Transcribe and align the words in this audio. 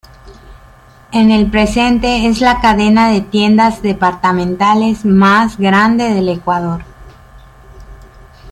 En 1.11 1.29
el 1.29 1.51
presente 1.51 2.25
es 2.27 2.41
la 2.41 2.59
cadena 2.59 3.11
de 3.13 3.21
tiendas 3.21 3.83
departamentales 3.83 5.05
más 5.05 5.59
grande 5.59 6.05
del 6.05 6.27
Ecuador. 6.29 6.83